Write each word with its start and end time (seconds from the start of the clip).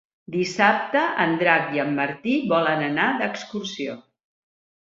Dissabte 0.35 1.03
en 1.25 1.35
Drac 1.41 1.67
i 1.75 1.83
en 1.85 1.93
Martí 2.01 2.35
volen 2.55 2.83
anar 2.89 3.07
d'excursió. 3.23 3.99